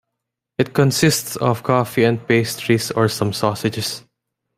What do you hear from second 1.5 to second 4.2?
coffee and pastries or some sausages.